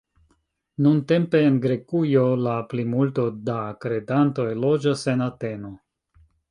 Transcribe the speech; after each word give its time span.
Nuntempe 0.85 1.41
en 1.49 1.59
Grekujo 1.67 2.25
la 2.47 2.57
plimulto 2.73 3.29
da 3.51 3.61
kredantoj 3.85 4.51
loĝas 4.67 5.09
en 5.17 5.27
Ateno. 5.33 5.77